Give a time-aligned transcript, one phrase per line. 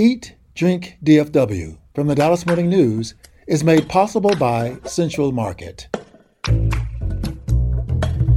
[0.00, 3.16] Eat, Drink DFW from the Dallas Morning News
[3.48, 5.88] is made possible by Central Market.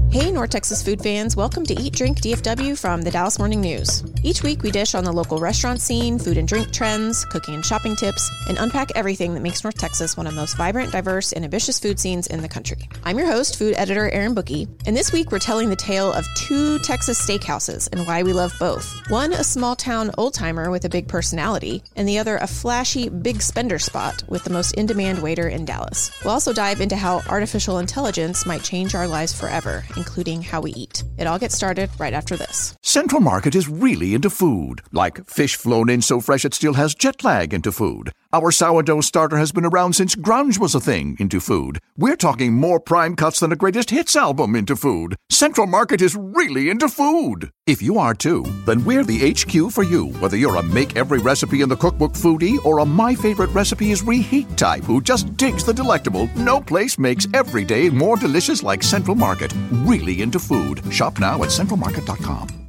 [0.10, 4.02] Hey, North Texas food fans, welcome to Eat Drink DFW from the Dallas Morning News.
[4.24, 7.66] Each week, we dish on the local restaurant scene, food and drink trends, cooking and
[7.66, 11.34] shopping tips, and unpack everything that makes North Texas one of the most vibrant, diverse,
[11.34, 12.88] and ambitious food scenes in the country.
[13.04, 16.26] I'm your host, food editor Erin Booke, and this week we're telling the tale of
[16.36, 19.10] two Texas steakhouses and why we love both.
[19.10, 23.10] One, a small town old timer with a big personality, and the other, a flashy,
[23.10, 26.12] big spender spot with the most in demand waiter in Dallas.
[26.24, 30.72] We'll also dive into how artificial intelligence might change our lives forever including how we
[30.74, 31.04] eat.
[31.18, 32.76] It all gets started right after this.
[32.82, 36.96] Central Market is really into food, like fish flown in so fresh it still has
[36.96, 38.12] jet lag into food.
[38.34, 41.80] Our sourdough starter has been around since grunge was a thing into food.
[41.98, 45.18] We're talking more prime cuts than a greatest hits album into food.
[45.30, 47.52] Central Market is really into food.
[47.68, 51.20] If you are too, then we're the HQ for you, whether you're a make every
[51.20, 55.36] recipe in the cookbook foodie or a my favorite recipe is reheat type who just
[55.36, 56.30] digs the delectable.
[56.38, 59.54] No place makes every day more delicious like Central Market.
[59.84, 60.82] Really into food.
[60.94, 62.61] Shop now at centralmarket.com.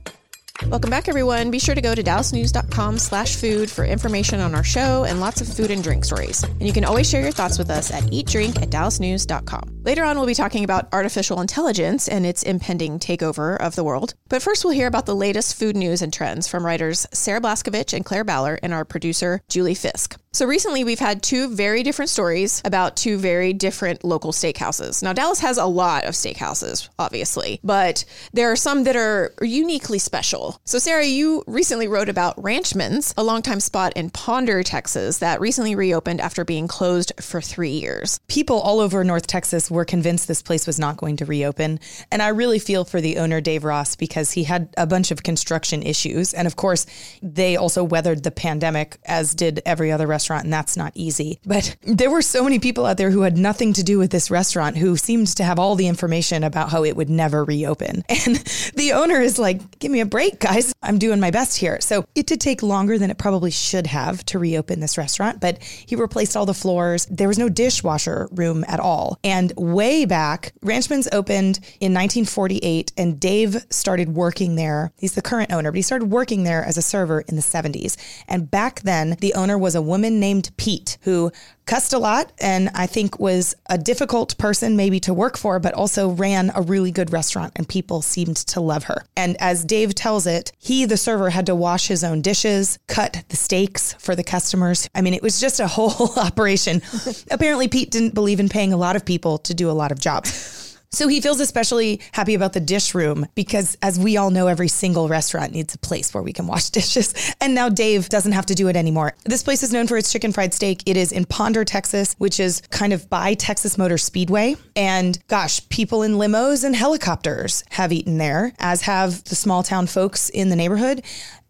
[0.71, 1.51] Welcome back, everyone.
[1.51, 5.41] Be sure to go to dallasnews.com slash food for information on our show and lots
[5.41, 6.43] of food and drink stories.
[6.45, 9.83] And you can always share your thoughts with us at eatdrink at dallasnews.com.
[9.83, 14.15] Later on, we'll be talking about artificial intelligence and its impending takeover of the world.
[14.29, 17.93] But first, we'll hear about the latest food news and trends from writers Sarah Blaskovich
[17.93, 20.22] and Claire Ballor and our producer, Julie Fisk.
[20.35, 25.03] So recently, we've had two very different stories about two very different local steakhouses.
[25.03, 29.99] Now, Dallas has a lot of steakhouses, obviously, but there are some that are uniquely
[29.99, 30.59] special.
[30.65, 35.75] So, Sarah, you recently wrote about Ranchman's, a longtime spot in Ponder, Texas, that recently
[35.75, 38.19] reopened after being closed for three years.
[38.27, 41.79] People all over North Texas were convinced this place was not going to reopen.
[42.11, 45.25] And I really feel for the owner, Dave Ross, because he had a bunch of
[45.25, 46.33] construction issues.
[46.33, 46.87] And of course,
[47.21, 51.41] they also weathered the pandemic, as did every other restaurant restaurant, and that's not easy.
[51.45, 54.31] But there were so many people out there who had nothing to do with this
[54.31, 58.05] restaurant who seemed to have all the information about how it would never reopen.
[58.25, 58.37] And
[58.77, 60.73] the owner is like, give me a break, guys.
[60.81, 61.81] I'm doing my best here.
[61.81, 65.61] So it did take longer than it probably should have to reopen this restaurant, but
[65.61, 67.07] he replaced all the floors.
[67.07, 69.19] There was no dishwasher room at all.
[69.25, 74.93] And way back, Ranchman's opened in 1948, and Dave started working there.
[74.99, 77.97] He's the current owner, but he started working there as a server in the 70s.
[78.29, 81.31] And back then, the owner was a woman named Pete who
[81.67, 85.75] cussed a lot and I think was a difficult person maybe to work for, but
[85.75, 89.05] also ran a really good restaurant and people seemed to love her.
[89.17, 93.25] And as Dave tells it, he, the server, had to wash his own dishes, cut
[93.29, 94.89] the steaks for the customers.
[94.95, 96.83] I mean, it was just a whole operation.
[97.31, 100.01] Apparently, Pete didn't believe in paying a lot of people to do a lot of
[100.01, 100.62] jobs.
[100.95, 104.69] So he feels especially happy about the dish room because, as we all know, every
[104.69, 107.35] single restaurant needs a place where we can wash dishes.
[107.41, 109.15] And now Dave doesn't have to do it anymore.
[109.25, 110.83] This place is known for its chicken fried steak.
[110.85, 114.57] It is in Ponder, Texas, which is kind of by Texas Motor Speedway.
[114.77, 119.87] And gosh, people in limos and helicopters have eaten there, as have the small town
[119.87, 121.03] folks in the neighborhood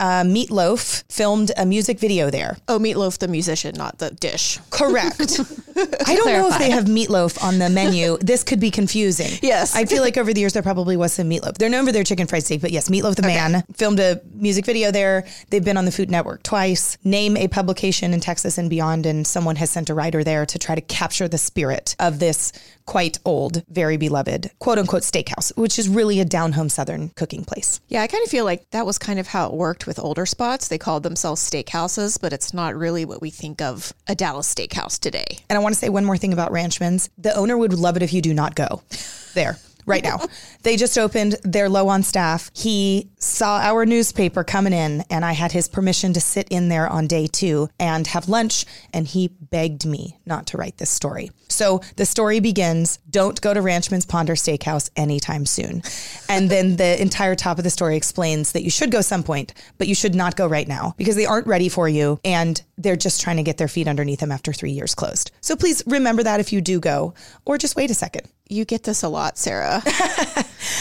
[0.03, 2.57] uh, Meatloaf filmed a music video there.
[2.67, 4.59] Oh, Meatloaf, the musician, not the dish.
[4.71, 5.21] Correct.
[6.07, 8.19] I don't know if they have meatloaf on the menu.
[8.19, 9.32] This could be confusing.
[9.43, 9.75] Yes.
[9.75, 11.59] I feel like over the years there probably was some meatloaf.
[11.59, 13.35] They're known for their chicken fried steak, but yes, Meatloaf the okay.
[13.35, 15.27] Man filmed a music video there.
[15.51, 16.97] They've been on the Food Network twice.
[17.03, 20.59] Name a publication in Texas and beyond, and someone has sent a writer there to
[20.59, 22.53] try to capture the spirit of this
[22.87, 27.45] quite old, very beloved quote unquote steakhouse, which is really a down home Southern cooking
[27.45, 27.81] place.
[27.89, 30.27] Yeah, I kind of feel like that was kind of how it worked with older
[30.27, 30.69] spots.
[30.69, 34.99] They called themselves steakhouses, but it's not really what we think of a Dallas steakhouse
[34.99, 35.39] today.
[35.49, 37.11] And I want to say one more thing about Ranchman's.
[37.19, 38.83] The owner would love it if you do not go
[39.35, 40.21] there right now.
[40.63, 42.51] they just opened, they're low on staff.
[42.55, 46.89] He saw our newspaper coming in, and I had his permission to sit in there
[46.89, 48.65] on day two and have lunch.
[48.93, 51.31] And he begged me not to write this story.
[51.49, 55.83] So the story begins Don't go to Ranchman's Ponder Steakhouse anytime soon.
[56.29, 59.55] And then the entire top of the story explains that you should go some point,
[59.79, 62.97] but you should not go right now because they aren't ready for you and they're
[62.97, 65.31] just trying to get their feet underneath them after three years closed.
[65.41, 67.15] So please remember that if you do go,
[67.45, 69.83] or just wait a second you get this a lot, Sarah.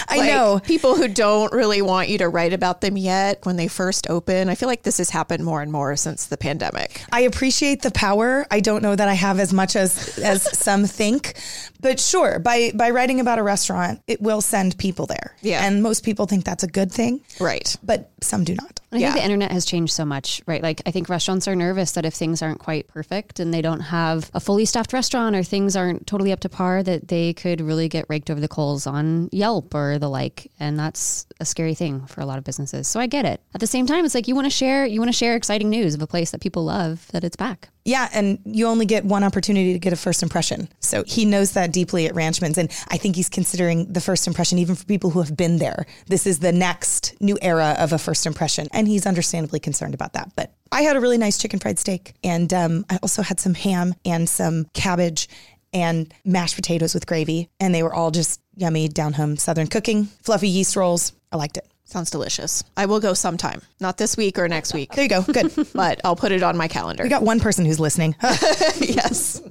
[0.08, 0.60] I like, know.
[0.64, 4.50] People who don't really want you to write about them yet when they first open.
[4.50, 7.04] I feel like this has happened more and more since the pandemic.
[7.12, 8.46] I appreciate the power.
[8.52, 11.36] I don't know that I have as much as as some think,
[11.80, 15.36] but sure, by by writing about a restaurant, it will send people there.
[15.42, 15.66] Yeah.
[15.66, 17.22] And most people think that's a good thing.
[17.40, 17.76] Right.
[17.84, 18.80] But some do not.
[18.92, 19.08] I yeah.
[19.08, 20.62] think the internet has changed so much, right?
[20.62, 23.80] Like I think restaurants are nervous that if things aren't quite perfect and they don't
[23.80, 27.61] have a fully staffed restaurant or things aren't totally up to par that they could
[27.62, 30.52] could really get raked over the coals on Yelp or the like.
[30.60, 32.88] And that's a scary thing for a lot of businesses.
[32.88, 33.42] So I get it.
[33.54, 35.70] At the same time, it's like you want to share, you want to share exciting
[35.70, 37.70] news of a place that people love that it's back.
[37.84, 40.70] Yeah, and you only get one opportunity to get a first impression.
[40.82, 42.58] So he knows that deeply at Ranchman's.
[42.60, 45.88] And I think he's considering the first impression, even for people who have been there.
[46.06, 48.68] This is the next new era of a first impression.
[48.72, 50.32] And he's understandably concerned about that.
[50.36, 52.14] But I had a really nice chicken fried steak.
[52.24, 55.28] And um, I also had some ham and some cabbage
[55.74, 57.50] and mashed potatoes with gravy.
[57.60, 61.14] And they were all just yummy down home Southern cooking, fluffy yeast rolls.
[61.32, 61.68] I liked it.
[61.86, 62.64] Sounds delicious.
[62.78, 65.24] I will go sometime, not this week or next week, There you go.
[65.24, 65.52] Good.
[65.74, 67.04] but I'll put it on my calendar.
[67.04, 68.16] we got one person who's listening.
[68.22, 69.42] yes.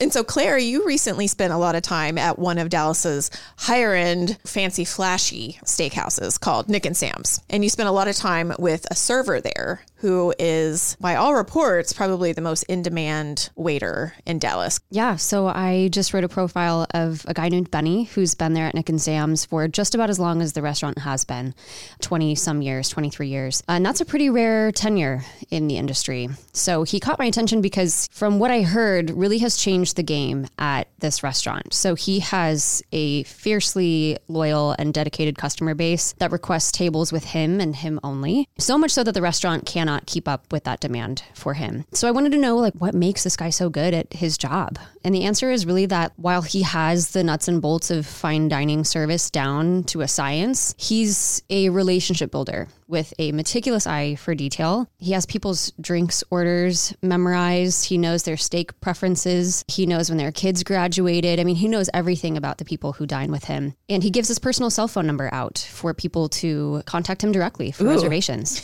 [0.00, 3.92] And so, Claire, you recently spent a lot of time at one of Dallas's higher
[3.92, 7.42] end, fancy, flashy steakhouses called Nick and Sam's.
[7.50, 11.34] And you spent a lot of time with a server there who is, by all
[11.34, 14.80] reports, probably the most in demand waiter in Dallas.
[14.88, 18.64] Yeah, so I just wrote a profile of a guy named Benny who's been there
[18.64, 21.54] at Nick and Sam's for just about as long as the restaurant has been
[22.00, 23.62] 20 some years, 23 years.
[23.68, 26.30] Uh, and that's a pretty rare tenure in the industry.
[26.54, 30.46] So he caught my attention because, from what I heard, really has changed the game
[30.58, 31.74] at this restaurant.
[31.74, 37.60] So he has a fiercely loyal and dedicated customer base that requests tables with him
[37.60, 38.48] and him only.
[38.58, 41.84] So much so that the restaurant cannot keep up with that demand for him.
[41.92, 44.78] So I wanted to know like what makes this guy so good at his job.
[45.04, 48.48] And the answer is really that while he has the nuts and bolts of fine
[48.48, 54.34] dining service down to a science, he's a relationship builder with a meticulous eye for
[54.34, 54.88] detail.
[54.98, 57.86] He has people's drinks orders memorized.
[57.86, 59.64] He knows their steak preferences.
[59.68, 61.40] He knows when their kids graduated.
[61.40, 63.74] I mean, he knows everything about the people who dine with him.
[63.88, 67.70] And he gives his personal cell phone number out for people to contact him directly
[67.70, 68.60] for reservations.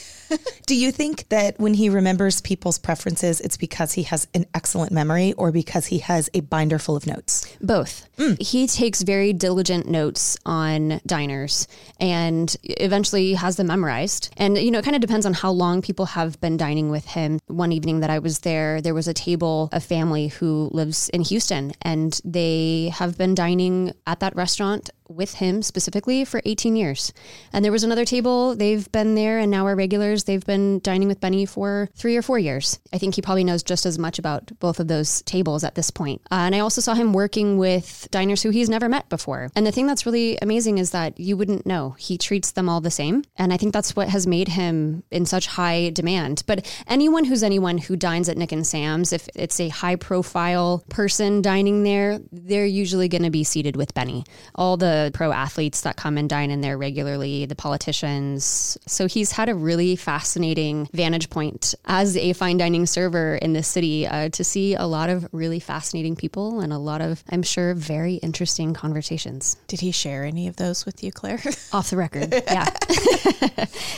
[0.67, 4.93] Do you think that when he remembers people's preferences, it's because he has an excellent
[4.93, 7.56] memory or because he has a binder full of notes?
[7.61, 8.08] Both.
[8.17, 8.40] Mm.
[8.43, 11.69] He takes very diligent notes on diners
[12.00, 14.32] and eventually has them memorized.
[14.37, 17.06] And, you know, it kind of depends on how long people have been dining with
[17.06, 17.38] him.
[17.46, 21.22] One evening that I was there, there was a table, a family who lives in
[21.22, 27.12] Houston, and they have been dining at that restaurant with him specifically for 18 years.
[27.53, 30.25] And there was another table, they've been there and now are regulars.
[30.25, 32.79] They've been dining with Benny for three or four years.
[32.93, 35.91] I think he probably knows just as much about both of those tables at this
[35.91, 36.23] point.
[36.31, 39.50] Uh, and I also saw him working with diners who he's never met before.
[39.55, 41.91] And the thing that's really amazing is that you wouldn't know.
[41.99, 43.25] He treats them all the same.
[43.37, 46.43] And I think that's what has made him in such high demand.
[46.47, 50.85] But anyone who's anyone who dines at Nick and Sam's, if it's a high profile
[50.88, 54.25] person dining there, they're usually going to be seated with Benny.
[54.55, 58.78] All the pro athletes that come and dine in there regularly, the politicians.
[58.87, 63.69] So he's had a really fascinating vantage point as a fine dining server in this
[63.69, 67.43] city uh, to see a lot of really fascinating people and a lot of, I'm
[67.43, 69.56] sure, very interesting conversations.
[69.69, 71.40] Did he share any of those with you, Claire?
[71.72, 72.34] Off the record.
[72.46, 72.70] Yeah.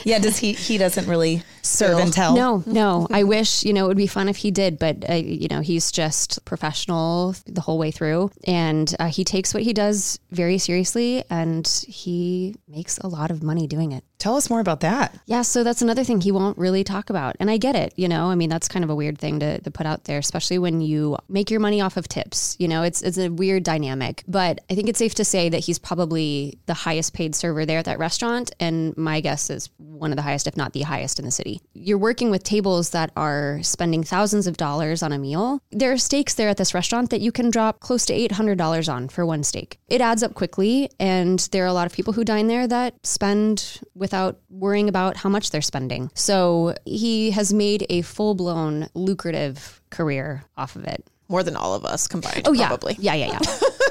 [0.05, 0.53] Yeah, does he?
[0.53, 2.35] He doesn't really serve and tell.
[2.35, 3.07] No, no.
[3.11, 5.61] I wish, you know, it would be fun if he did, but, uh, you know,
[5.61, 8.31] he's just professional the whole way through.
[8.45, 13.43] And uh, he takes what he does very seriously and he makes a lot of
[13.43, 14.05] money doing it.
[14.19, 15.17] Tell us more about that.
[15.27, 17.37] Yeah, so that's another thing he won't really talk about.
[17.39, 19.61] And I get it, you know, I mean, that's kind of a weird thing to,
[19.61, 22.57] to put out there, especially when you make your money off of tips.
[22.59, 24.25] You know, it's, it's a weird dynamic.
[24.27, 27.79] But I think it's safe to say that he's probably the highest paid server there
[27.79, 28.51] at that restaurant.
[28.59, 31.61] And my guess is one of the highest, if not the highest in the city.
[31.75, 35.63] You're working with tables that are spending thousands of dollars on a meal.
[35.71, 39.09] There are steaks there at this restaurant that you can drop close to $800 on
[39.09, 39.79] for one steak.
[39.87, 40.91] It adds up quickly.
[40.99, 45.19] And there are a lot of people who dine there that spend without worrying about
[45.19, 46.11] how much they're spending.
[46.15, 51.05] So he has made a full blown lucrative career off of it.
[51.29, 52.69] More than all of us combined, Oh, yeah.
[52.69, 52.97] probably.
[52.99, 53.39] Yeah, yeah,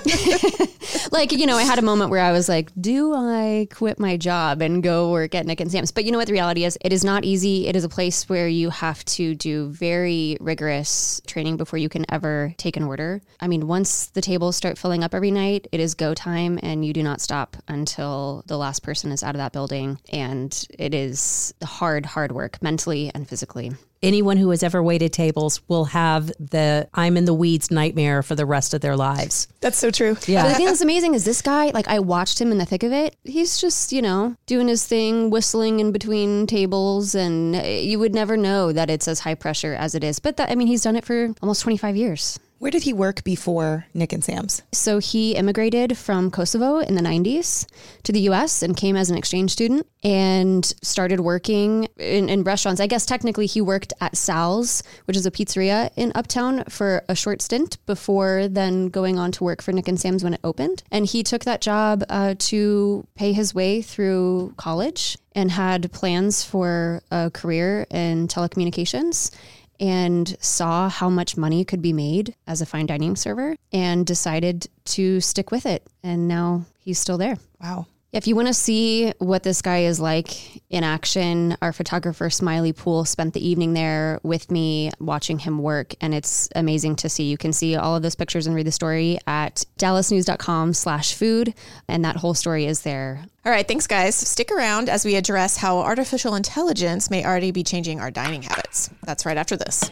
[0.06, 0.66] yeah.
[1.18, 4.18] like, you know, I had a moment where I was like, do I quit my
[4.18, 5.92] job and go work at Nick and Sam's?
[5.92, 6.78] But you know what the reality is?
[6.80, 7.68] It is not easy.
[7.68, 12.06] It is a place where you have to do very rigorous training before you can
[12.10, 13.20] ever take an order.
[13.40, 16.86] I mean, once the tables start filling up every night, it is go time and
[16.86, 20.00] you do not stop until the last person is out of that building.
[20.14, 23.72] And it is hard, hard work mentally and physically.
[24.04, 28.36] Anyone who has ever waited tables will have the I'm in the weeds nightmare for
[28.36, 29.48] the rest of their lives.
[29.62, 30.14] That's so true.
[30.14, 30.54] But the Yeah.
[30.54, 33.16] thing that's amazing is this guy, like I watched him in the thick of it.
[33.24, 38.14] He's just, you know, doing his thing, whistling in between tables, and uh, you would
[38.14, 40.20] never know that it's as high pressure as it is.
[40.20, 42.40] But that, I mean, he's done it for almost 25 years.
[42.60, 44.64] Where did he work before Nick and Sam's?
[44.72, 47.68] So he immigrated from Kosovo in the 90s
[48.04, 52.82] to the US and came as an exchange student and started working in, in, restaurants.
[52.82, 57.16] I guess technically he worked at Sal's, which is a pizzeria in Uptown, for a
[57.16, 60.82] short stint before then going on to work for Nick and Sam's when it opened.
[60.92, 66.44] And he took that job uh, to pay his way through college and had plans
[66.44, 69.32] for a career in telecommunications
[69.80, 74.68] and saw how much money could be made as a fine dining server and decided
[74.86, 75.86] to stick with it.
[76.04, 77.38] And now he's still there.
[77.62, 77.88] Wow.
[78.18, 82.74] If you want to see what this guy is like in action, our photographer Smiley
[82.74, 87.26] Pool spent the evening there with me watching him work, and it's amazing to see.
[87.26, 91.54] You can see all of those pictures and read the story at dallasnews.com slash food,
[91.88, 93.24] and that whole story is there.
[93.46, 94.16] All right, thanks guys.
[94.16, 98.90] Stick around as we address how artificial intelligence may already be changing our dining habits.
[99.04, 99.92] That's right after this.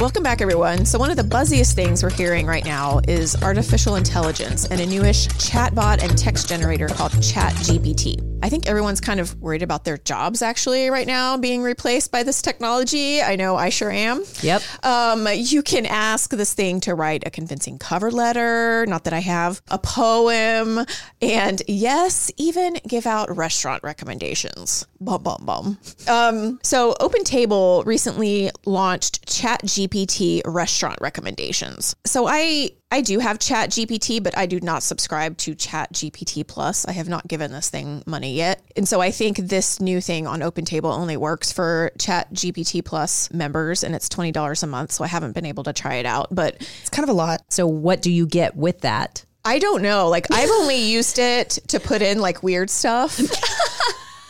[0.00, 0.86] Welcome back, everyone.
[0.86, 4.86] So, one of the buzziest things we're hearing right now is artificial intelligence and a
[4.86, 8.29] newish chatbot and text generator called ChatGPT.
[8.42, 12.22] I think everyone's kind of worried about their jobs actually right now being replaced by
[12.22, 13.20] this technology.
[13.20, 14.24] I know I sure am.
[14.42, 14.62] Yep.
[14.82, 19.20] Um, you can ask this thing to write a convincing cover letter, not that I
[19.20, 20.86] have, a poem,
[21.20, 24.86] and yes, even give out restaurant recommendations.
[25.00, 25.78] Bum, bum, bum.
[26.08, 31.94] Um, so, Open Table recently launched ChatGPT restaurant recommendations.
[32.04, 36.44] So, I I do have Chat GPT, but I do not subscribe to Chat GPT
[36.44, 36.84] Plus.
[36.86, 38.60] I have not given this thing money yet.
[38.76, 42.84] And so I think this new thing on Open Table only works for Chat GPT
[42.84, 44.90] Plus members and it's $20 a month.
[44.90, 47.42] So I haven't been able to try it out, but it's kind of a lot.
[47.48, 49.24] So what do you get with that?
[49.44, 50.08] I don't know.
[50.08, 53.20] Like I've only used it to put in like weird stuff.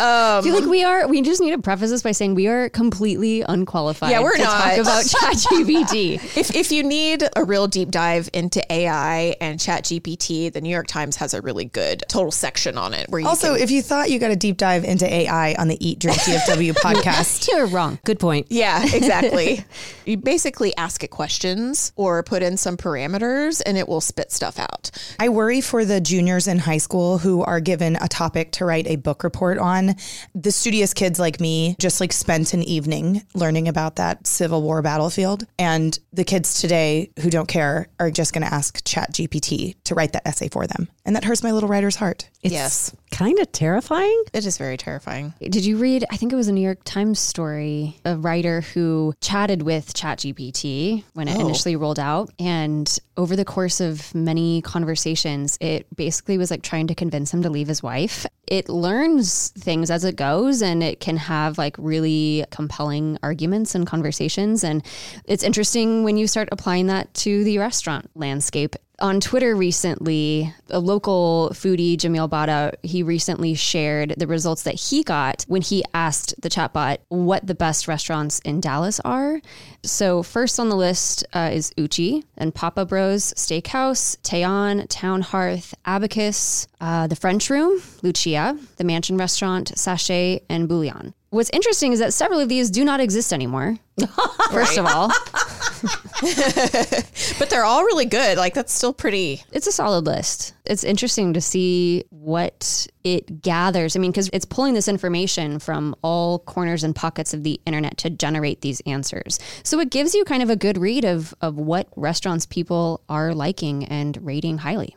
[0.00, 1.07] Um, I feel like we are.
[1.07, 4.11] We just need to preface this by saying we are completely unqualified.
[4.11, 6.14] Yeah, we're to not talk about ChatGPT.
[6.38, 10.87] if if you need a real deep dive into AI and ChatGPT, the New York
[10.87, 13.11] Times has a really good total section on it.
[13.11, 15.69] Where you also, can, if you thought you got a deep dive into AI on
[15.69, 17.99] the Eat Drink DFW podcast, you're wrong.
[18.04, 18.47] Good point.
[18.49, 19.66] Yeah, exactly.
[20.07, 24.59] you basically ask it questions or put in some parameters, and it will spit stuff
[24.59, 24.90] out.
[25.19, 28.87] I worry for the juniors in high school who are given a topic to write
[28.87, 29.89] a book report on
[30.35, 34.82] the studious kids like me just like spent an evening learning about that Civil War
[34.82, 35.47] battlefield.
[35.59, 39.94] And the kids today who don't care are just going to ask Chat GPT to
[39.94, 40.88] write that essay for them.
[41.04, 42.28] And that hurts my little writer's heart.
[42.42, 42.94] It's yes.
[43.11, 44.25] Kind of terrifying.
[44.33, 45.35] It is very terrifying.
[45.40, 46.05] Did you read?
[46.11, 51.05] I think it was a New York Times story, a writer who chatted with ChatGPT
[51.14, 51.40] when it oh.
[51.40, 52.31] initially rolled out.
[52.38, 57.43] And over the course of many conversations, it basically was like trying to convince him
[57.43, 58.26] to leave his wife.
[58.47, 63.87] It learns things as it goes and it can have like really compelling arguments and
[63.87, 64.64] conversations.
[64.64, 64.85] And
[65.25, 70.78] it's interesting when you start applying that to the restaurant landscape on Twitter recently, a
[70.78, 76.40] local foodie, Jamil Bada, he recently shared the results that he got when he asked
[76.40, 79.40] the chatbot what the best restaurants in Dallas are.
[79.83, 85.75] So, first on the list uh, is Uchi and Pappas Bros Steakhouse, Tei-An, Town Hearth,
[85.85, 91.14] Abacus, uh, the French Room, Lucia, the Mansion Restaurant, Sachet, and Bullion.
[91.30, 93.78] What's interesting is that several of these do not exist anymore.
[94.50, 95.09] First of all,
[97.39, 98.37] but they're all really good.
[98.37, 99.43] Like that's still pretty.
[99.53, 100.55] It's a solid list.
[100.67, 103.97] It's interesting to see what it gathers.
[103.97, 107.97] I mean, because it's pulling this information from all corners and pockets of the internet
[107.99, 109.39] to generate these answers.
[109.62, 113.35] So it gives you kind of a good read of of what restaurants people are
[113.35, 114.97] liking and rating highly.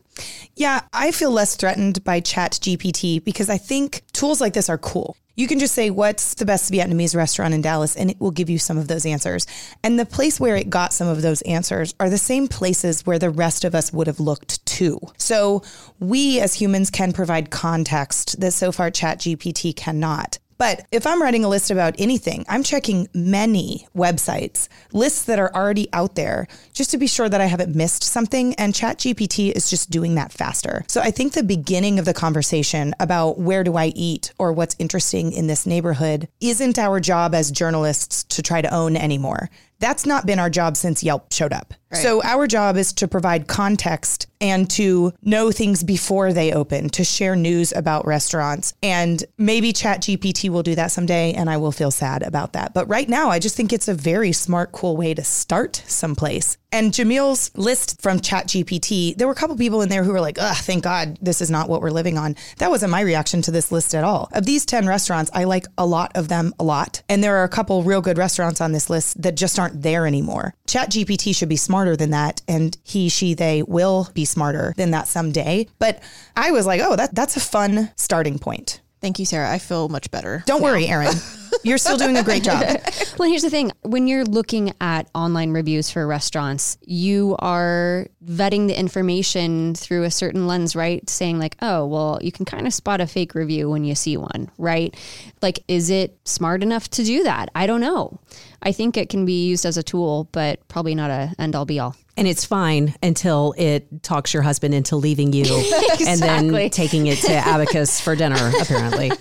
[0.55, 4.77] Yeah, I feel less threatened by Chat GPT because I think tools like this are
[4.77, 5.17] cool.
[5.35, 7.95] You can just say, What's the best Vietnamese restaurant in Dallas?
[7.95, 9.47] And it will give you some of those answers.
[9.83, 13.17] And the place where it got some of those answers are the same places where
[13.17, 14.99] the rest of us would have looked to.
[15.17, 15.63] So
[15.99, 20.37] we as humans can provide context that so far ChatGPT cannot.
[20.57, 25.53] But if I'm writing a list about anything, I'm checking many websites, lists that are
[25.53, 28.53] already out there, just to be sure that I haven't missed something.
[28.55, 30.83] And ChatGPT is just doing that faster.
[30.87, 34.75] So I think the beginning of the conversation about where do I eat or what's
[34.79, 39.49] interesting in this neighborhood isn't our job as journalists to try to own anymore.
[39.79, 41.73] That's not been our job since Yelp showed up.
[42.01, 47.03] So our job is to provide context and to know things before they open, to
[47.03, 48.73] share news about restaurants.
[48.83, 52.73] And maybe ChatGPT will do that someday and I will feel sad about that.
[52.73, 56.57] But right now, I just think it's a very smart, cool way to start someplace.
[56.73, 60.39] And Jamil's list from ChatGPT, there were a couple people in there who were like,
[60.41, 62.35] ugh, thank God this is not what we're living on.
[62.57, 64.27] That wasn't my reaction to this list at all.
[64.33, 67.03] Of these 10 restaurants, I like a lot of them a lot.
[67.07, 70.05] And there are a couple real good restaurants on this list that just aren't there
[70.07, 70.55] anymore.
[70.67, 72.41] ChatGPT should be smarter than that.
[72.47, 75.67] And he, she, they will be smarter than that someday.
[75.79, 76.01] But
[76.35, 78.81] I was like, oh, that, that's a fun starting point.
[79.01, 79.51] Thank you, Sarah.
[79.51, 80.43] I feel much better.
[80.45, 81.13] Don't worry, Erin.
[81.63, 82.63] You're still doing a great job.
[83.19, 88.67] Well, here's the thing when you're looking at online reviews for restaurants, you are vetting
[88.67, 91.07] the information through a certain lens, right?
[91.07, 94.17] Saying, like, oh, well, you can kind of spot a fake review when you see
[94.17, 94.95] one, right?
[95.43, 97.49] Like, is it smart enough to do that?
[97.53, 98.19] I don't know.
[98.63, 101.65] I think it can be used as a tool, but probably not a end all
[101.65, 101.95] be all.
[102.15, 105.45] And it's fine until it talks your husband into leaving you
[106.07, 109.11] and then taking it to Abacus for dinner, apparently.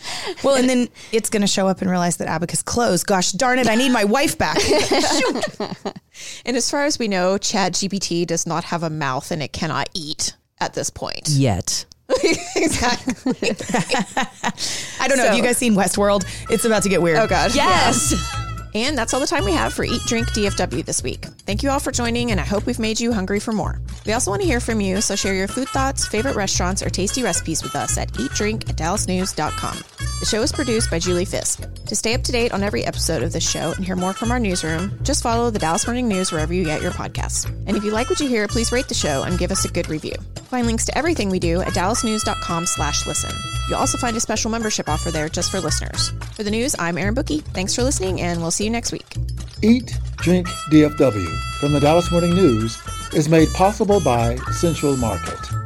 [0.44, 3.06] Well, and then it's going to show up and realize that Abacus closed.
[3.06, 4.58] Gosh darn it, I need my wife back.
[6.44, 9.88] And as far as we know, ChatGPT does not have a mouth and it cannot
[9.94, 11.28] eat at this point.
[11.28, 11.84] Yet.
[12.56, 13.50] exactly.
[15.00, 15.24] I don't know.
[15.24, 16.24] Have you guys seen Westworld?
[16.50, 17.18] It's about to get weird.
[17.18, 17.54] Oh, God.
[17.54, 18.12] Yes.
[18.74, 21.24] And that's all the time we have for Eat Drink DFW this week.
[21.46, 23.80] Thank you all for joining, and I hope we've made you hungry for more.
[24.06, 26.88] We also want to hear from you, so share your food thoughts, favorite restaurants, or
[26.88, 29.78] tasty recipes with us at eatdrink at dallasnews.com.
[30.22, 31.66] The show is produced by Julie Fisk.
[31.86, 34.30] To stay up to date on every episode of this show and hear more from
[34.30, 37.44] our newsroom, just follow the Dallas Morning News wherever you get your podcasts.
[37.66, 39.68] And if you like what you hear, please rate the show and give us a
[39.68, 40.14] good review.
[40.44, 43.34] Find links to everything we do at dallasnews.com slash listen.
[43.68, 46.10] You'll also find a special membership offer there just for listeners.
[46.36, 47.42] For the news, I'm Erin Booke.
[47.52, 49.16] Thanks for listening, and we'll see you next week.
[49.60, 52.78] Eat, Drink, DFW from the Dallas Morning News
[53.12, 55.61] is made possible by Central Market.